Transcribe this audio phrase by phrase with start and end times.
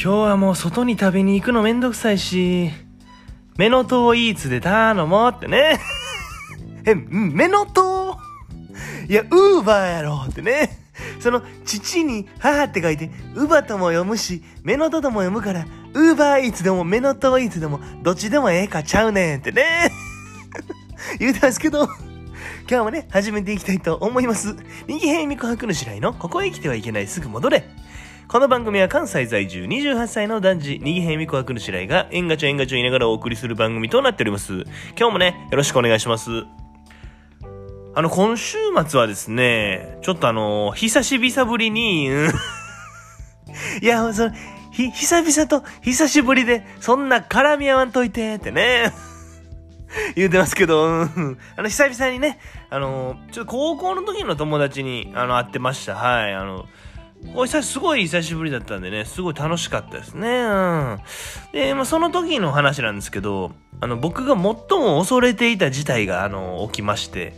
[0.00, 2.70] 今日はもう外に食べに行くのめんどくさいし、
[3.56, 5.80] 目の遠イーツで頼もうってね。
[6.86, 8.16] え、目の遠
[9.08, 10.78] いや、ウーバーやろってね。
[11.18, 19.90] その、父に母って書いて、ウバとも読むし、目のととも読むから、ウーバーイーツでも目の遠イーツでも、どっちでもええかちゃうねんってね。
[21.18, 21.86] 言うてますけど、
[22.70, 24.54] 今日もね、始めていきたいと思います。
[24.86, 27.68] 右辺未琥珀の白井の、ここへ来てはいけないすぐ戻れ。
[28.30, 34.64] この番組は関西在住28歳の男児、右辺未琥珀の白井が、縁ガチャ縁ガチャ言いながらお送りする番組となっております。
[34.98, 36.44] 今日もね、よろしくお願いします。
[37.94, 42.30] あの、今週末はですね、ちょっとあの、久しぶりに、う ん
[43.82, 44.34] いや、その、
[44.72, 48.92] ひ、久々と久しぶりで、そんな絡み合わんといて、ってね。
[50.16, 52.38] 言うてますけど、うんあの、久々にね、
[52.68, 55.94] あの、ちょっと高校の時の友達に、あの、会ってました。
[55.94, 56.66] はい、あの、
[57.34, 60.28] お久し、すごい久しぶりだったんでね、すごい楽しかったですね。
[60.28, 60.98] うん。
[61.52, 67.34] で、まあ、その時の話なんですけど、あの、僕が最も恐れていた事態が、あの、起きまして、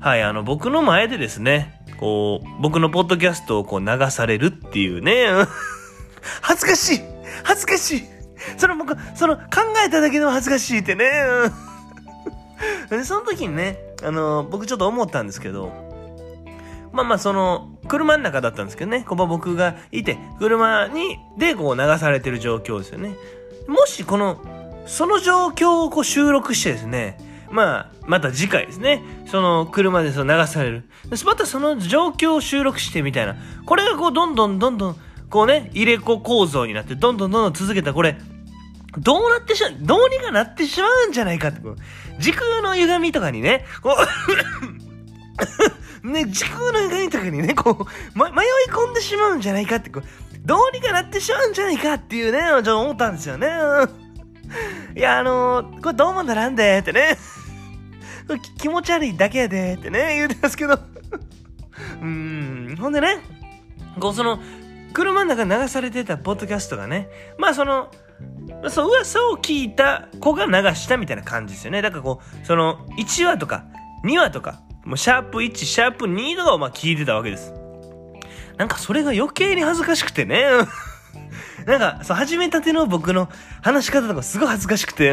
[0.00, 5.26] はい、あの、僕の前でですね、こう、僕のポッドキャストをこう流されるっていうね、
[6.42, 7.00] 恥ずかしい。
[7.44, 8.02] 恥ずかしい。
[8.56, 9.42] その僕、その考
[9.84, 11.10] えただけでも恥ずかしいってね、
[12.90, 15.72] で、その時にね、あの、僕ちょっと思ったんですけど、
[16.92, 23.16] まあまあその、車の中だったんですけどね、ここ僕がいて、車に、でこう流されてる状況ですよね。
[23.68, 24.40] もしこの、
[24.86, 27.18] その状況をこう収録してですね、
[27.50, 29.02] まあ、また次回ですね。
[29.26, 30.88] その車でその流される。
[31.24, 33.36] またその状況を収録してみたいな。
[33.64, 34.96] これがこうどんどんどんどん、
[35.30, 38.16] こうね、入れ子構造になって、どんどんどんどん続けたこれ、
[38.98, 41.60] どうなってしまう、どうにかなってしまうんじゃないかって。
[42.18, 43.96] 時空の歪みとかにね、こう、
[46.12, 50.04] ね、時空の歪みとかにね、こう、ま、迷い込んでしまうんじゃないかって、こう、
[50.44, 53.48] どうにかなってしまうんじゃないかっていうね、ちょっと思ったんですよね。
[54.96, 57.18] いや、あのー、これどうもならんで、ってね。
[58.58, 60.74] 気持ち悪いだけやで、ってね、言うてますけど。
[60.74, 63.18] うーん、ほんでね、
[64.00, 64.38] こう、その、
[64.92, 67.90] 車の中流されてたポッドキャストがね、まあその、
[68.68, 71.82] そう、噂を聞いた子が流したみたいな感じですよね。
[71.82, 73.64] だからこう、その、1話とか、
[74.04, 77.52] 2話とか、もうシャープ1、シャープ2とかをまあ聞いてたわけです。
[78.56, 80.44] なんかそれが余計に恥ずかしくてね。
[81.66, 83.28] なんか、そう、始めたての僕の
[83.60, 85.12] 話し方とかすごい恥ずかしくて、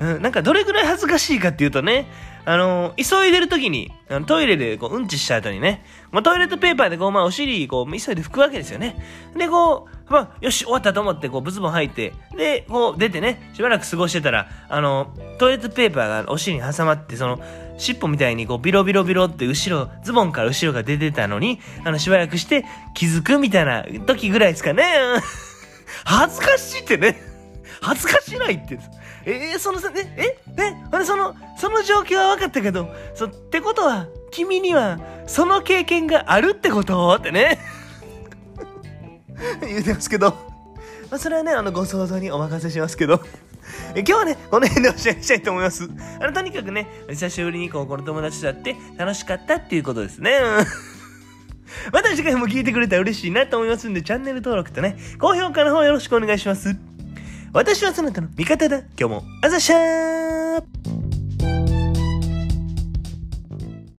[0.00, 2.06] うんなんかどれぐらい恥ずかしいかっていうとね、
[2.44, 3.92] あの急いでる時に、
[4.26, 8.96] トイレでこううんちした後にね、まあ、トイレットペーパーでこう、まあ、お尻、こう、急いで拭くわけですよね。
[9.36, 17.40] で、こう、まあ、よし、終わったと思って、こう、ブツボン履いて、で、こう、出てね、しばらく過ごしてたら、あの、トイレットペーパーがお尻に挟まって、その、
[17.78, 24.84] 尻尾みたいにこう、ビロビロビロって後ろ、ズボンから後ろが出てたのに、あの、しばらくして気づくみたいな時ぐらいですかね。
[26.04, 27.31] 恥ずかしいってね。
[27.82, 28.78] 恥ずかしないって。
[29.24, 37.16] えー、そのさ、ね、ええほんで、その、その状況は分かったけど、そ、ってことは、君には、その経験があるってこと？
[37.16, 37.58] ってね。
[39.60, 40.30] 言うてますけど。
[41.10, 43.20] まあ、それはね、あの、ご想像にお任せしますけど。
[43.94, 45.88] え今日はね、この辺でおしまいにしたいと思います。
[46.20, 50.30] あの、とにかくね、久しぶりに高校の友達と会って楽しかったっていうことですね。
[50.30, 56.91] う んまた次回も聞いてくれたら嬉しいなと思いますんで、チャンネル登録とね、高評価の方よろしくお願いします。
[57.52, 58.78] 私はそなたの味方だ。
[58.98, 60.21] 今日も、あざしゃー